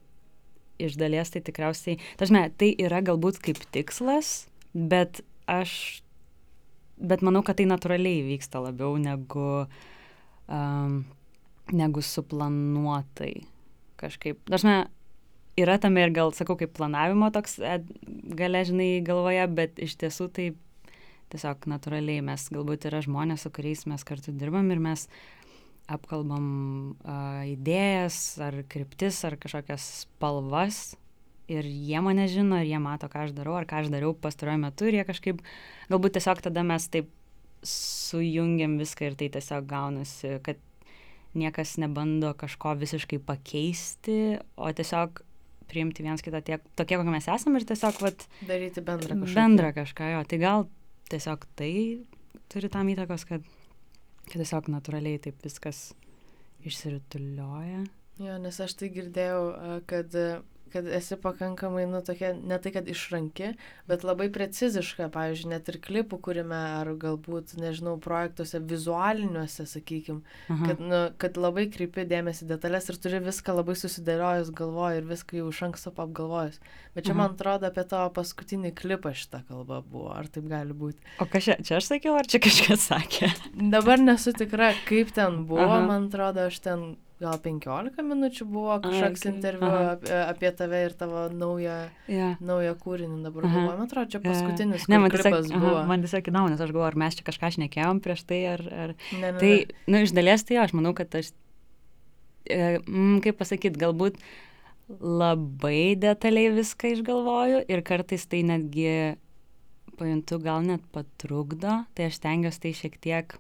[0.83, 6.03] iš dalies tai tikriausiai, tarsi, tai yra galbūt kaip tikslas, bet aš,
[6.99, 9.67] bet manau, kad tai natūraliai vyksta labiau negu,
[10.47, 11.01] um,
[11.73, 13.35] negu suplanuotai
[13.99, 14.41] kažkaip.
[14.51, 14.87] Dažnai
[15.59, 17.81] yra tame ir gal, sakau, kaip planavimo toks e,
[18.39, 20.49] gale, žinai, galvoje, bet iš tiesų tai
[21.33, 25.09] tiesiog natūraliai mes galbūt yra žmonės, su kuriais mes kartu dirbam ir mes
[25.89, 26.49] apkalbam
[27.01, 30.97] uh, idėjas ar kryptis ar kažkokias spalvas
[31.49, 34.61] ir jie mane žino ir jie mato, ką aš darau ar ką aš dariau pastaruoju
[34.67, 35.41] metu ir jie kažkaip,
[35.89, 37.09] galbūt tiesiog tada mes taip
[37.65, 40.61] sujungiam viską ir tai tiesiog gaunasi, kad
[41.39, 45.23] niekas nebando kažko visiškai pakeisti, o tiesiog
[45.69, 49.35] priimti vienas kitą tiek, tokie, kokie mes esame ir tiesiog, vat, daryti bendrą kažką.
[49.37, 50.23] Bendrą kažką, jo.
[50.31, 50.69] Tai gal
[51.13, 51.73] tiesiog tai
[52.53, 53.45] turi tam įtakos, kad
[54.33, 55.93] kad tiesiog natūraliai taip viskas
[56.67, 57.85] išsirutulioja.
[58.19, 59.43] Jo, nes aš tai girdėjau,
[59.91, 60.15] kad
[60.73, 63.53] kad esi pakankamai, nu, tokia, ne tai, kad išranki,
[63.91, 70.83] bet labai preciziška, pavyzdžiui, net ir klipų kūrime, ar galbūt, nežinau, projektuose vizualiniuose, sakykime, kad,
[70.83, 75.49] nu, kad labai kreipi dėmesį detalės ir turi viską labai susidėliojus galvoje ir viską jau
[75.53, 76.61] iš anksto apgalvojus.
[76.95, 77.21] Bet čia, Aha.
[77.23, 81.03] man atrodo, apie tavo paskutinį klipą šitą kalbą buvo, ar taip gali būti.
[81.23, 83.33] O ką čia, čia aš sakiau, ar čia kažkas sakė?
[83.75, 85.85] Dabar nesu tikra, kaip ten buvo, Aha.
[85.89, 89.33] man atrodo, aš ten gal 15 minučių buvo kažkoks okay.
[89.33, 91.77] interviu apie, apie tave ir tavo naują,
[92.07, 92.39] yeah.
[92.39, 93.19] naują kūrinį.
[93.27, 94.93] Dabar galvoju, man atrodo, čia paskutinis yeah.
[94.95, 95.75] ne, man tiesiog, buvo.
[95.81, 98.63] Aha, man tiesiog įdomu, nes aš galvoju, ar mes čia kažką šnekėjom prieš tai, ar...
[98.85, 98.95] ar...
[99.11, 99.81] Ne, ne, tai, ne.
[99.91, 101.33] nu, iš dalies tai aš manau, kad aš,
[102.47, 104.23] e, mm, kaip pasakyti, galbūt
[104.89, 109.19] labai detaliai viską išgalvoju ir kartais tai netgi
[109.99, 113.39] pajuntu gal net patrukdo, tai aš stengiuosi tai šiek tiek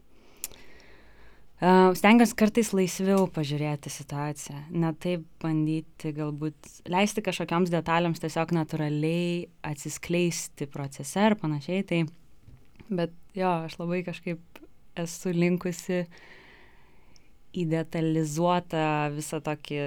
[1.58, 10.68] stengiuosi kartais laisviau pažiūrėti situaciją, ne taip bandyti galbūt leisti kažkokiams detalėms tiesiog natūraliai atsiskleisti
[10.70, 11.82] procese ir panašiai.
[11.88, 12.00] Tai,
[12.88, 14.62] bet jo, aš labai kažkaip
[15.02, 16.04] esu linkusi
[17.58, 19.82] į detalizuotą visą tokį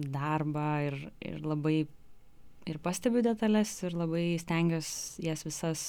[0.00, 1.82] darbą ir, ir labai
[2.70, 5.82] ir pastebiu detalės ir labai stengiuosi jas visas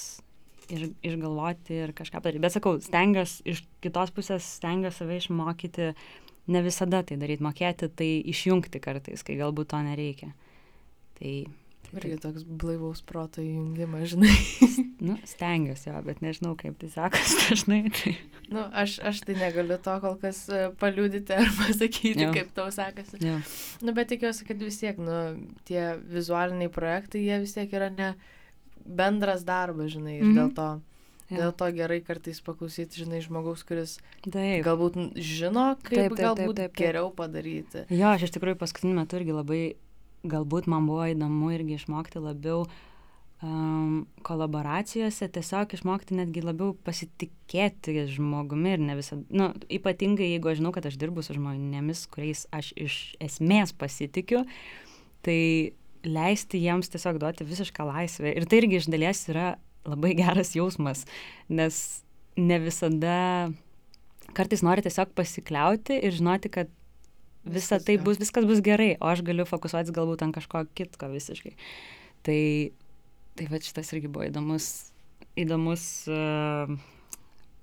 [0.70, 2.42] ir išgalvoti ir kažką padaryti.
[2.44, 5.88] Bet sakau, stengiuosi iš kitos pusės, stengiuosi save išmokyti,
[6.52, 10.32] ne visada tai daryti, mokėti tai išjungti kartais, kai galbūt to nereikia.
[11.18, 11.34] Tai
[11.92, 14.32] Irgi toks blaivaus proto įjungimas, žinai.
[15.06, 17.82] nu, stengiuosi jo, bet nežinau, kaip tai sakas dažnai.
[17.92, 18.12] Tai...
[18.48, 22.30] nu, aš, aš tai negaliu to kol kas e, paliūdyti ar pasakyti, jo.
[22.32, 23.20] kaip tau sekasi.
[23.20, 23.36] Jo.
[23.84, 25.18] Nu, bet tikiuosi, kad vis tiek, nu,
[25.68, 28.14] tie vizualiniai projektai, jie vis tiek yra ne
[28.86, 30.40] bendras darbas, žinai, ir mm -hmm.
[30.40, 30.70] dėl to.
[31.30, 31.38] Ja.
[31.38, 34.64] Dėl to gerai kartais paklausyti, žinai, žmogaus, kuris taip.
[34.66, 36.76] galbūt žino, kaip taip, taip, galbūt taip, taip, taip.
[36.76, 37.86] geriau padaryti.
[37.88, 39.62] Jo, aš iš tikrųjų paskutiniu metu irgi labai,
[40.24, 42.66] galbūt man buvo įdomu irgi išmokti labiau
[43.42, 50.60] um, kolaboracijose, tiesiog išmokti netgi labiau pasitikėti žmogumi ir ne visada, nu, ypatingai jeigu aš
[50.60, 54.44] žinau, kad aš dirbu su žmonėmis, kuriais aš iš esmės pasitikiu,
[55.26, 55.72] tai
[56.04, 58.32] leisti jiems tiesiog duoti visišką laisvę.
[58.36, 59.54] Ir tai irgi iš dalies yra
[59.88, 61.06] labai geras jausmas,
[61.48, 62.02] nes
[62.38, 63.50] ne visada
[64.36, 66.70] kartais nori tiesiog pasikliauti ir žinoti, kad
[67.44, 71.52] visa tai bus, viskas bus gerai, o aš galiu fokusuotis galbūt ant kažko kitko visiškai.
[72.22, 72.38] Tai,
[73.38, 74.68] tai va šitas irgi buvo įdomus,
[75.42, 76.70] įdomus uh,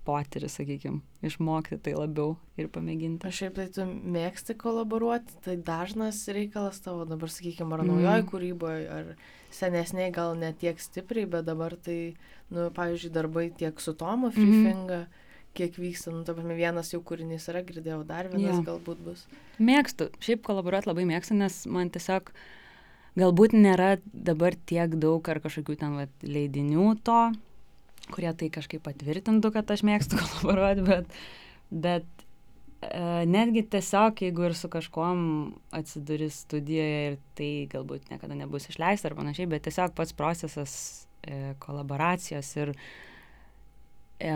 [0.09, 3.29] potyris, sakykime, išmokti tai labiau ir pamėginti.
[3.29, 8.29] Aš šiaip tai tu mėgsti kolaboruoti, tai dažnas reikalas tavo dabar, sakykime, ar naujoji mm.
[8.33, 9.13] kūryboje, ar
[9.53, 12.15] senesniai gal ne tiek stipriai, bet dabar tai,
[12.49, 15.03] nu, pavyzdžiui, darbai tiek su Tomu Freefinga.
[15.05, 15.25] Mm.
[15.57, 18.65] Kiek vyksta, nu, tapame, vienas jau kūrinys yra, girdėjau, dar vienas ja.
[18.67, 19.23] galbūt bus.
[19.57, 22.29] Mėgstu, šiaip kolaboruoti labai mėgstu, nes man tiesiog
[23.17, 27.17] galbūt nėra dabar tiek daug ar kažkokių ten va, leidinių to,
[28.13, 31.19] kurie tai kažkaip patvirtintų, kad aš mėgstu kolaboruoti, bet,
[31.69, 32.07] bet
[32.81, 35.19] e, netgi tiesiog, jeigu ir su kažkuom
[35.75, 40.73] atsiduri studijoje ir tai galbūt niekada nebus išleista ar panašiai, bet tiesiog pats procesas
[41.23, 42.73] e, kolaboracijos ir
[44.19, 44.33] e,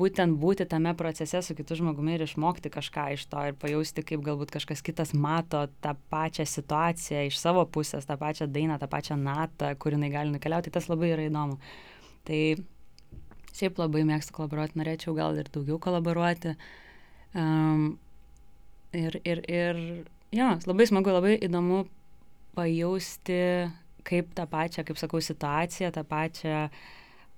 [0.00, 4.24] būtent būti tame procese su kitu žmogumi ir išmokti kažką iš to ir pajausti, kaip
[4.26, 9.18] galbūt kažkas kitas mato tą pačią situaciją iš savo pusės, tą pačią dainą, tą pačią
[9.20, 11.58] natą, kur jinai gali nukeliauti, tas labai yra įdomu.
[12.28, 12.40] Tai
[13.60, 16.56] šiaip labai mėgstu kolaboruoti, norėčiau gal ir daugiau kolaboruoti.
[17.36, 17.98] Um,
[18.96, 19.82] ir, ir, ir,
[20.34, 21.84] jo, labai smagu, labai įdomu
[22.56, 23.42] pajausti,
[24.08, 26.64] kaip tą pačią, kaip sakau, situaciją, tą pačią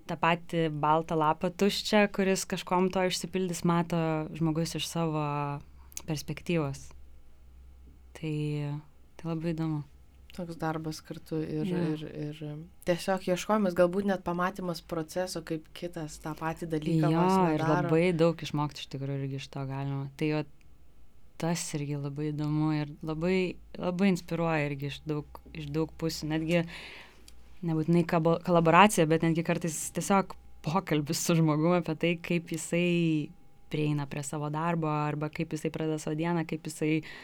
[0.09, 4.01] tą patį baltą lapą tuščią, kuris kažkom to išsipildys, mato
[4.37, 5.23] žmogus iš savo
[6.09, 6.89] perspektyvos.
[8.19, 8.35] Tai,
[9.17, 9.83] tai labai įdomu.
[10.33, 11.88] Toks darbas kartu ir, yeah.
[11.92, 17.11] ir, ir tiesiog ieškojimas, galbūt net pamatymas proceso, kaip kitas tą patį dalyką.
[17.12, 20.07] Jo, ir labai daug išmokti iš tikrųjų irgi iš to galima.
[20.16, 20.40] Tai jo,
[21.42, 23.37] tas irgi labai įdomu ir labai,
[23.77, 26.31] labai inspiruoja irgi iš daug, iš daug pusių.
[26.33, 26.64] Netgi
[27.68, 30.33] nebūtinai kolaboracija, bet netgi kartais tiesiog
[30.64, 32.88] pokalbis su žmogumi apie tai, kaip jisai
[33.73, 37.14] prieina prie savo darbo arba kaip jisai pradeda savo dieną, kaip jisai uh,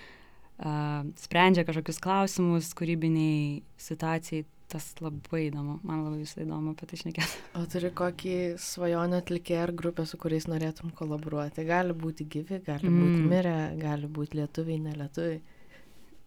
[0.59, 4.47] sprendžia kažkokius klausimus kūrybiniai situacijai.
[4.69, 7.39] Tas labai įdomu, man labai visai įdomu apie tai šnekėti.
[7.57, 11.65] O turi kokį svajonę atlikėją ar grupę, su kuriais norėtum kolaboruoti?
[11.65, 12.99] Gali būti gyvi, gali mm.
[13.01, 15.41] būti mirę, gali būti lietuviai, nelietuviai.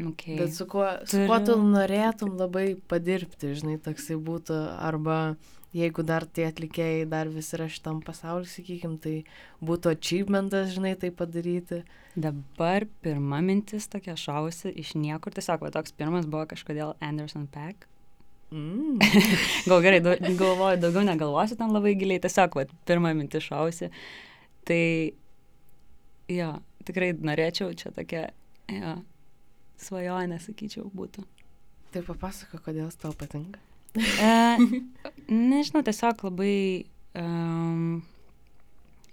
[0.01, 0.37] Okay.
[0.39, 1.27] Bet su kuo, su Turiu...
[1.29, 5.17] kuo tu norėtum labai padirbti, žinai, toksai būtų, arba
[5.75, 9.21] jeigu dar tie atlikėjai dar vis yra šitam pasauliu, sakykim, tai
[9.63, 11.83] būtų achievementas, žinai, tai padaryti.
[12.15, 17.87] Dabar pirma mintis tokia šausi iš niekur, tiesiog, va, toks pirmas buvo kažkodėl Anderson Pack.
[18.51, 18.99] Mm.
[19.69, 23.91] Gal gerai, du, galvoju, daugiau negalvosiu ten labai giliai, tiesiog, va, pirmą mintį šausi.
[24.67, 24.83] Tai,
[26.31, 26.51] jo,
[26.89, 28.27] tikrai norėčiau čia tokia,
[28.67, 28.97] jo,
[29.81, 31.25] svajonė, sakyčiau, būtų.
[31.91, 33.59] Tai papasako, kodėl tau patinka.
[33.99, 34.31] e,
[35.27, 36.55] nežinau, tiesiog labai
[37.19, 37.99] um,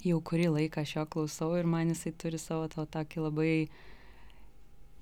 [0.07, 3.53] jau kurį laiką aš jo klausau ir man jisai turi savo to tokį labai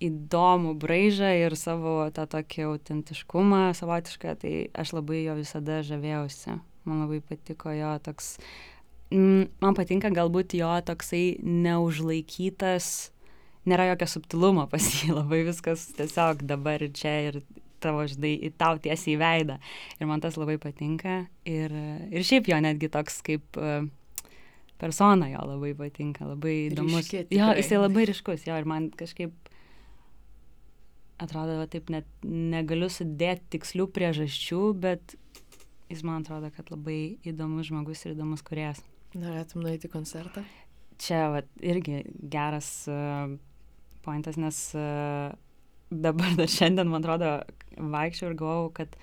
[0.06, 6.58] įdomų braižą ir savo tą tokį autentiškumą savotišką, tai aš labai jo visada žavėjausi.
[6.86, 8.36] Man labai patiko jo toks,
[9.10, 13.10] man patinka galbūt jo toksai neužlaikytas
[13.68, 17.40] nėra jokio subtilumo pas jį, labai viskas tiesiog dabar ir čia ir
[17.82, 19.58] tavo, žinai, tau tiesiai į veidą.
[20.00, 21.26] Ir man tas labai patinka.
[21.48, 21.74] Ir,
[22.10, 23.84] ir šiaip jo netgi toks kaip uh,
[24.80, 27.04] persona jo labai patinka, labai įdomus.
[27.04, 29.52] Ryškė, jo, jisai labai ryškus, jo, ir man kažkaip
[31.22, 35.16] atrodo, va, taip net negaliu sudėti tikslių priežasčių, bet
[35.92, 38.82] jis man atrodo, kad labai įdomus žmogus ir įdomus kuriejas.
[39.16, 40.42] Norėtum nueiti koncertą?
[41.00, 42.02] Čia va, irgi
[42.32, 43.36] geras uh,
[44.06, 45.34] pointas, nes uh,
[45.90, 47.36] dabar dar šiandien, man atrodo,
[47.76, 48.98] vaikščiau ir galvojau, kad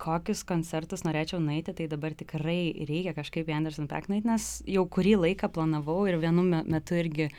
[0.00, 4.84] kokius koncertus norėčiau nueiti, tai dabar tikrai reikia kažkaip į Anderson Pack nueiti, nes jau
[4.92, 7.30] kurį laiką planavau ir vienu metu irgi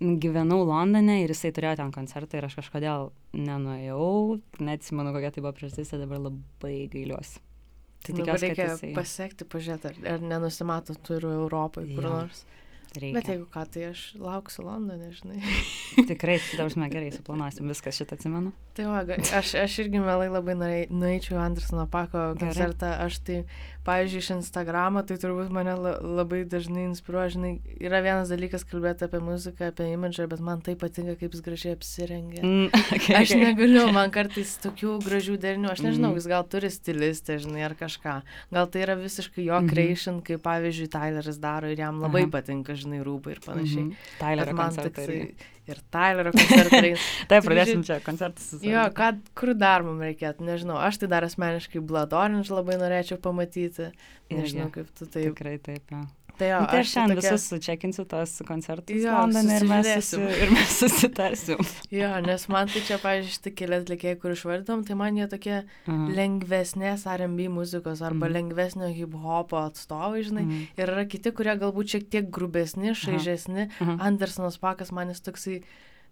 [0.00, 5.44] gyvenau Londone ir jisai turėjo ten koncertą ir aš kažkodėl nenuėjau, net atsimenu, kokia tai
[5.44, 7.40] buvo priežastis, tai dabar labai gailiuosi.
[8.04, 8.92] Tai tikiuosi, kad jisai...
[8.94, 12.12] pasiekti, pažiūrėti, ar, ar nenusimato turiu Europoje kur ja.
[12.12, 12.44] nors.
[13.00, 13.16] Reikia.
[13.18, 15.40] Bet jeigu ką, tai aš lauksiu Londone, žinai.
[16.10, 18.52] Tikrai, dažnai gerai suplanuosim, viskas šitą atsimenu.
[18.76, 19.02] Tai va,
[19.40, 20.56] aš, aš irgi mielai labai
[20.90, 22.94] nueičiau Andersono Pako koncertą.
[23.06, 23.42] Aš tai,
[23.86, 29.20] pavyzdžiui, iš Instagramo, tai turbūt mane labai dažnai inspiruoja, žinai, yra vienas dalykas kalbėti apie
[29.22, 32.42] muziką, apie imidžą, bet man tai patinka, kaip jis gražiai apsirengia.
[32.42, 33.44] Mm, okay, aš okay.
[33.44, 36.18] negaliu, man kartais tokių gražių derinių, aš nežinau, mm.
[36.18, 38.18] jis gal turi stilistę, žinai, ar kažką.
[38.56, 39.70] Gal tai yra visiškai jo mm -hmm.
[39.70, 42.32] creation, kaip pavyzdžiui, Tyleris daro ir jam labai Aha.
[42.34, 43.82] patinka, žinai žinai, rūbai ir panašiai.
[43.82, 44.18] Mm -hmm.
[44.20, 45.34] Tylerio koncertai.
[45.66, 46.92] Ir Tylerio koncertai.
[47.30, 48.52] Taip, pradėsim čia koncertus.
[48.62, 50.76] Jo, ką, kur dar mums reikėtų, nežinau.
[50.78, 53.90] Aš tai dar asmeniškai Blood Orange labai norėčiau pamatyti.
[54.30, 55.26] Nežinau, kaip tu tai.
[55.26, 56.04] Tikrai taip, jo.
[56.36, 57.30] Tai, jo, nu, tai aš šiandien tokia...
[57.32, 61.62] visus sučekinsiu tos koncertus jo, Londone ir mes, susi, ir mes susitarsim.
[61.94, 65.56] jo, nes man tai čia, pavyzdžiui, šitie keli atlikėjai, kur išvardom, tai man jie tokie
[65.62, 66.04] -huh.
[66.18, 68.26] lengvesnės R&B muzikos arba.
[68.26, 68.36] -huh.
[68.36, 70.44] lengvesnio hip-hopo atstovai, žinai.
[70.44, 70.66] -huh.
[70.76, 73.70] Ir yra kiti, kurie galbūt šiek tiek grubesni, šaižesni.
[73.80, 73.96] Uh -huh.
[74.00, 75.62] Andersonas Pakas man jis toksai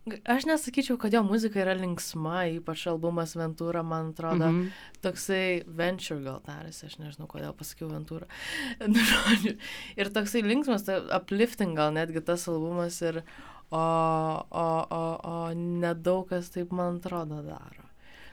[0.04, 4.98] Aš nesakyčiau, kad jo muzika yra linksma, ypač albumas Ventūra, man atrodo, mm -hmm.
[5.00, 8.28] toksai Venture gal tarėsi, aš nežinau, kodėl pasakiau Ventūra.
[8.94, 9.00] Nu,
[9.96, 13.22] ir toksai linksmas, tai uplifting gal netgi tas albumas ir
[13.70, 13.78] o,
[14.50, 17.83] o, o, o nedaug kas taip, man atrodo, daro.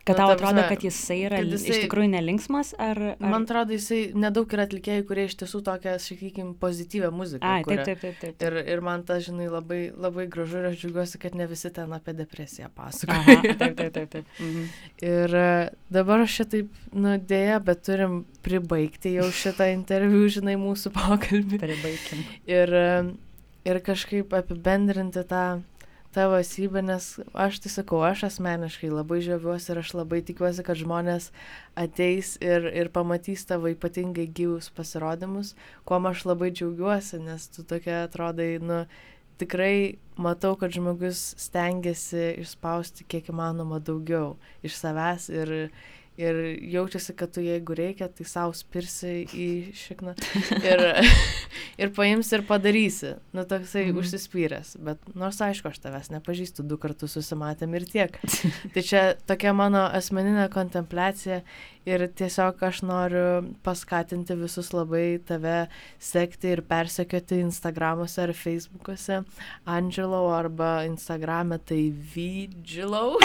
[0.01, 2.97] Kad Nu, tau ta atrodo, kad jisai yra kad jisai- iš tikrųjų nelinksmas, ar...
[3.13, 3.19] ar...
[3.21, 7.45] Man atrodo, jisai nedaug yra atlikėjų, kurie iš tiesų tokią, sakykime, pozityvę muziką.
[7.45, 7.85] Ai, kuria.
[7.85, 8.37] taip, taip, taip.
[8.39, 8.47] taip.
[8.47, 11.93] Ir, ir man tas, žinai, labai, labai gražu ir aš džiaugiuosi, kad ne visi ten
[11.93, 13.21] apie depresiją pasakoja.
[13.21, 14.11] Aha, taip, taip, taip.
[14.17, 14.33] taip.
[14.41, 14.69] Mhm.
[15.05, 15.49] Ir e,
[15.93, 21.59] dabar aš šitaip, nu, dėja, bet turim pribaigti jau šitą interviu, žinai, mūsų pokalbį.
[21.61, 22.23] Pribaikim.
[22.49, 22.95] Ir, e,
[23.69, 25.43] ir kažkaip apibendrinti tą
[26.13, 30.79] tavo esybę, nes aš tai sakau, aš asmeniškai labai žaviuosi ir aš labai tikiuosi, kad
[30.79, 31.29] žmonės
[31.79, 35.55] ateis ir, ir pamatys tavo ypatingai gyvus pasirodymus,
[35.87, 38.83] kuo aš labai džiaugiuosi, nes tu tokia atrodai, nu,
[39.41, 44.35] tikrai matau, kad žmogus stengiasi išspausti kiek įmanoma daugiau
[44.67, 45.55] iš savęs ir,
[46.21, 46.39] ir
[46.71, 50.13] jaučiasi, kad tu jeigu reikia, tai savo spirsi į šikną
[50.71, 50.83] ir,
[51.81, 53.15] ir paimsi ir padarysi.
[53.35, 53.99] Nu, toksai mhm.
[54.01, 54.75] užsispyręs.
[54.85, 58.21] Bet nors aišku, aš tavęs nepažįstu, du kartus susimatėm ir tiek.
[58.73, 61.41] Tai čia tokia mano asmeninė kontempliacija
[61.89, 63.25] ir tiesiog aš noriu
[63.65, 65.65] paskatinti visus labai tave
[66.01, 69.23] sekti ir persekioti Instagramuose ar Facebookuose.
[69.65, 71.83] Angelo arba Instagrame tai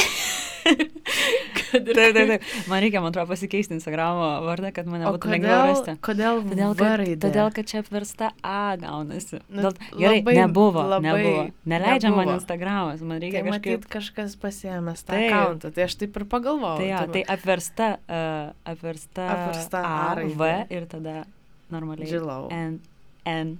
[0.66, 1.84] Vigilo.
[1.86, 2.42] Taip, taip, taip.
[2.70, 5.94] Man reikia, man atrodo, pasikeisti Instagramo vardą, kad mane O būtų lengviau rasti.
[6.04, 9.40] kodėl Todėl kad, todėl, kad čia apversta A gaunasi.
[9.50, 11.42] Nu, Dėl, gerai, labai- nebuvo, labai nebuvo.
[11.72, 12.36] Neleidžia man nebuvo.
[12.40, 13.80] Instagramas, man reikia Tai kažkaip.
[13.82, 15.72] matyt, kažkas pasiemęs tą akantą.
[15.76, 16.78] Tai aš taip ir pagalvojau.
[16.80, 20.24] Tai, jo, tai apversta, uh, apversta, Apversta A A.
[20.24, 21.24] V ir tada
[21.70, 22.08] normaliai.
[22.08, 22.48] Žilau.
[22.52, 22.80] N,
[23.26, 23.58] N,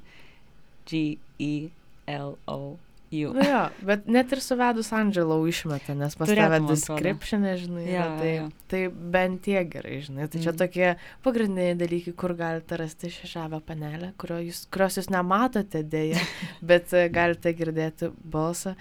[0.87, 1.69] G, E,
[2.07, 3.31] L, O, U.
[3.37, 8.33] Nu jo, bet net ir suvedus Andželau išmeta, nes pas tave description, žinai, yra, tai,
[8.35, 8.47] jo.
[8.73, 8.81] tai
[9.15, 10.27] bent tiek gerai, žinai.
[10.33, 10.59] Tai čia Mm.
[10.59, 10.89] tokie
[11.23, 16.19] pagrindiniai dalykai, kur galite rasti šią žavę panelę, jūs, kurios jūs nematote dėja,
[16.71, 18.75] bet e, galite girdėti balsą.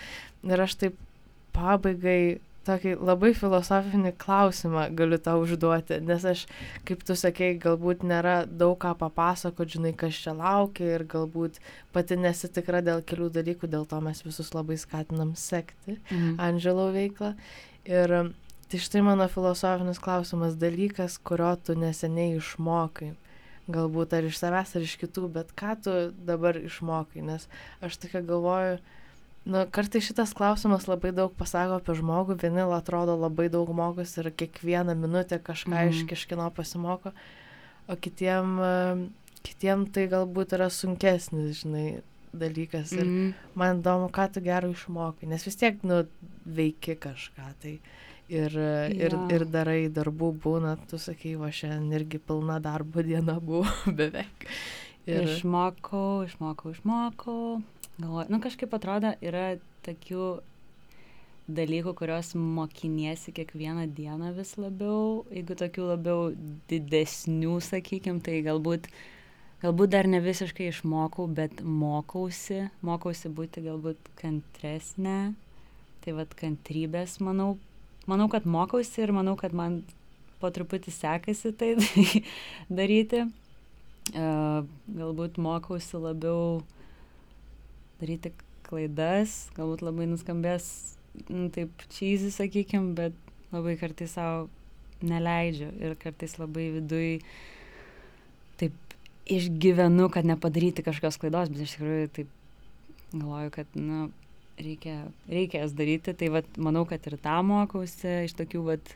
[0.43, 0.97] Ir aš taip
[1.53, 6.45] pabaigai tokį labai filosofinį klausimą galiu tau užduoti, nes aš,
[6.87, 11.59] kaip tu sakei, galbūt nėra daug ką papasakot, žinai, kas čia laukia ir galbūt
[11.95, 16.35] pati nesitikra dėl kelių dalykų, dėl to mes visus labai skatinam sekti Mhm.
[16.39, 17.35] Andželo veiklą.
[17.85, 18.33] Ir
[18.69, 23.13] tai štai mano filosofinis klausimas, dalykas, kurio tu neseniai išmokai.
[23.69, 25.93] Galbūt ar iš savęs, ar iš kitų, bet ką tu
[26.25, 27.47] dabar išmokai, nes
[27.81, 28.77] aš tokia galvoju,
[29.45, 34.31] nu, kartai šitas klausimas labai daug pasako apie žmogų, vieni atrodo labai daug mokosi ir
[34.31, 35.93] kiekvieną minutę kažką mm.
[35.93, 37.11] iš kažkino pasimoko,
[37.87, 39.05] o kitiem, um,
[39.45, 42.01] kitiem tai galbūt yra sunkesnis, žinai,
[42.35, 42.91] dalykas.
[42.91, 43.33] Ir Mhm.
[43.55, 46.01] man įdomu, ką tu gero išmokai, nes vis tiek, nu,
[46.45, 47.79] veiki kažką tai.
[48.27, 49.27] Ir, ir, Jo.
[49.29, 54.47] ir darai darbų būna, tu sakai, va šiandien irgi pilna darbo diena buvo beveik.
[55.05, 57.61] Ir, Išmokau, išmokau, išmokau.
[57.95, 59.55] Galvoju, nu kažkaip atrodo, yra
[59.85, 60.25] tokių
[61.47, 65.21] dalykų, kuriuos mokiniesi kiekvieną dieną vis labiau.
[65.31, 66.25] Jeigu tokių labiau
[66.67, 68.89] didesnių, sakykim, tai galbūt,
[69.63, 72.65] galbūt dar ne visiškai išmokau, bet mokausi.
[72.83, 75.35] Mokausi būti galbūt kantresnė.
[76.03, 77.53] Tai vad kantrybės, manau,
[78.11, 79.85] manau, kad mokausi ir manau, kad man
[80.41, 81.75] po truputį sekasi tai
[82.81, 83.23] daryti.
[84.11, 86.59] Galbūt mokausi labiau
[88.01, 88.33] daryti
[88.65, 90.67] klaidas, galbūt labai nuskambės
[91.29, 93.15] nu, taip cheesy, sakykim, bet
[93.53, 94.47] labai kartais savo
[95.05, 97.19] neleidžiu ir kartais labai viduj
[98.59, 102.35] taip išgyvenu, kad nepadaryti kažkokios klaidos, bet iš tikrųjų taip
[103.15, 104.09] galvoju, kad, nu,
[104.59, 104.99] reikia,
[105.31, 108.93] reikia jas daryti, tai vat, manau, kad ir tą mokausi iš tokių vat,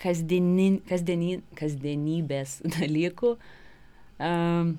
[0.00, 3.34] kasdieni, kasdieni, kasdienybės dalykų.
[4.20, 4.76] Um,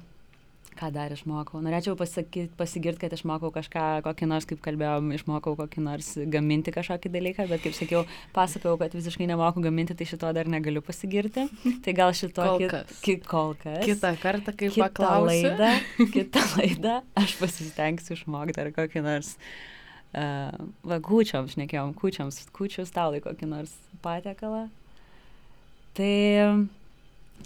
[0.79, 1.59] ką dar išmokau?
[1.63, 7.45] Norėčiau pasigirti, kad išmokau kažką, kokį nors, kaip kalbėjom, išmokau kokį nors gaminti kažkokį dalyką,
[7.51, 8.03] bet kaip sakiau,
[8.35, 11.47] pasakojau, kad visiškai nemoku gaminti, tai šito dar negaliu pasigirti.
[11.85, 12.95] Tai gal šito Kol kas.
[13.05, 13.83] ki- kol kas.
[13.85, 15.51] kitą kartą, kai Kitą paklausiu.
[15.53, 15.71] laidą,
[16.15, 19.35] kitą laidą aš pasistengsiu išmokti ar kokį nors,
[20.15, 20.51] uh,
[20.87, 24.69] va, kūčioms, šnekėjom, kūčioms, kūčių stalai kokį nors patiekalą.
[25.93, 26.11] Tai,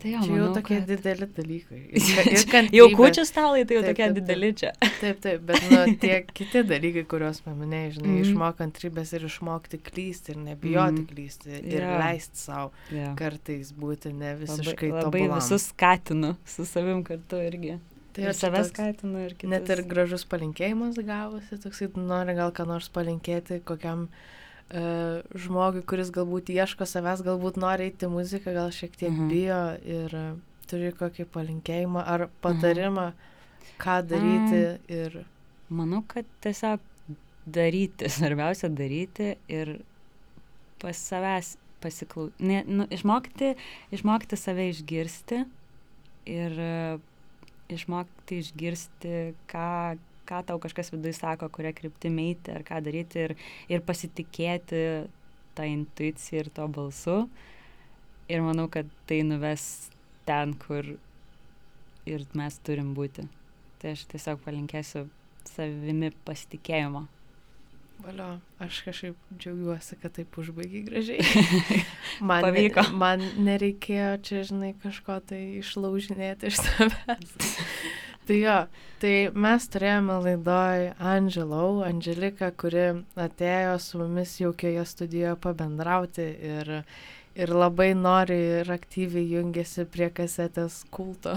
[0.02, 1.80] tai jo, Čia jau manau, tokie kad- dideli dalykai.
[1.96, 4.72] Ir, Jau kūčių stalai, tai jau Taip, tokie taip, dideli čia.
[5.00, 8.22] Taip, taip, bet nu, tie kiti dalykai, kuriuos paminėjai, žinai, mm.
[8.26, 11.08] Išmokant kantrybės ir išmokti klysti ir nebijoti Mhm.
[11.14, 11.98] klysti ir Jo.
[12.04, 13.16] leisti savo Yeah.
[13.20, 15.40] kartais būti ne visiškai labai, labai tobulam.
[15.42, 17.80] visus skatinu su savim kartu irgi.
[18.16, 19.50] Tai ir toks skatinu ir kitus.
[19.52, 24.35] Net ir gražus palinkėjimas gavosi, toksai nori gal ką nors palinkėti kokiam uh,
[24.74, 29.22] žmogui, kuris galbūt ieško savęs, galbūt nori eiti muziką, gal šiek tiek Mhm.
[29.22, 29.30] mhm.
[29.30, 30.38] bijo ir uh,
[30.68, 33.78] turi kokį palinkėjimą ar patarimą, mhm.
[33.82, 35.26] ką daryti ir...
[35.70, 36.82] Manau, kad tiesiog
[37.46, 39.80] daryti, svarbiausia daryti ir
[40.82, 42.32] pas savęs pasiklau...
[42.40, 43.54] Ne, nu, išmokti,
[43.94, 45.44] išmokti save išgirsti
[46.26, 47.00] ir uh,
[47.70, 49.16] išmokti išgirsti,
[49.50, 49.98] ką,
[50.28, 53.36] ką tau kažkas viduje sako, kurią kryptimį eiti ar ką daryti ir,
[53.72, 54.82] ir pasitikėti
[55.56, 57.18] tą intuiciją ir to balsu.
[58.32, 59.92] Ir manau, kad tai nuves
[60.26, 60.96] ten, kur
[62.10, 63.28] ir mes turim būti.
[63.82, 65.06] Tai aš tiesiog palinkėsiu
[65.50, 67.06] savimi pasitikėjimo.
[68.04, 68.28] Valio,
[68.60, 71.22] aš kažkaip džiaugiuosi, kad taip užbaigiai gražiai.
[72.28, 72.84] Man, Pavyko.
[72.90, 77.54] Ne, man nereikėjo čia, žinai, kažko tai išlaužinėti iš savęs.
[78.28, 78.58] Tai jo,
[79.02, 79.14] tai
[79.46, 82.86] mes turėjome laidoj Angelau, Angeliką, kuri
[83.20, 86.72] atėjo su mumis jaukioje studijoje pabendrauti ir,
[87.38, 91.36] ir labai nori ir aktyviai jungiasi prie kasetės kulto.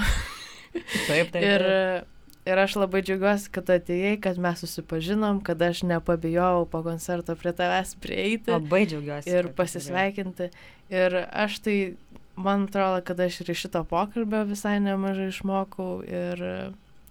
[1.09, 1.43] taip, taip.
[1.43, 1.69] ir
[2.49, 7.53] ir aš labai džiaugiuosi, kad atėjai, kad mes susipažinom, kad aš nepabijojau po koncerto prie
[7.57, 8.53] tavęs prieiti.
[8.55, 9.33] Labai džiaugiuosi.
[9.33, 10.51] Ir pasisveikinti.
[10.95, 11.77] Ir aš tai,
[12.39, 16.45] man atrodo, kad aš ir iš šito pokalbio visai nemažai išmokau ir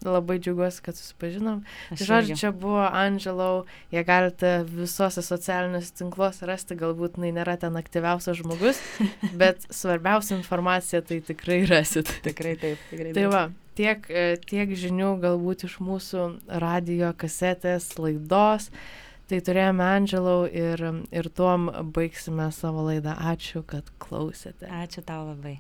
[0.06, 1.64] labai džiaugiuosi, kad susipažinom.
[1.90, 7.78] Tai žodžiu, čia buvo Angelau, jie galite visuose socialiniuose tinkluose rasti, galbūt jinai nėra ten
[7.80, 8.82] aktyviausias žmogus,
[9.42, 12.12] bet svarbiausia informacija tai tikrai rasit.
[12.28, 13.18] tikrai taip, tikrai taip.
[13.18, 13.44] Tai va,
[13.80, 16.30] tiek, e, tiek žinių galbūt iš mūsų
[16.62, 18.72] radio kasetės laidos.
[19.28, 23.18] Tai turėjome Angelau ir, ir tuom baigsime savo laidą.
[23.34, 24.70] Ačiū, kad klausėte.
[24.72, 25.58] Ačiū tau labai.